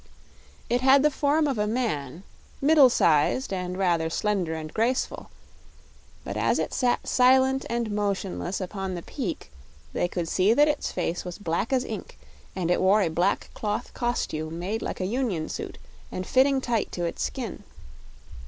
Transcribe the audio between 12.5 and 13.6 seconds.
and it wore a black